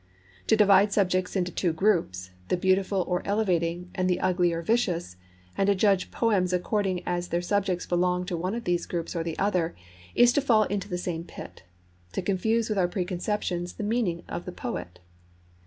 [0.47, 5.15] To divide subjects into two groups, the beautiful or elevating, and the ugly or vicious,
[5.55, 9.23] and to judge poems according as their subjects belong to one of these groups or
[9.23, 9.75] the other,
[10.15, 11.61] is to fall into the same pit,
[12.13, 14.97] to confuse with our pre conceptions the meaning of the poet.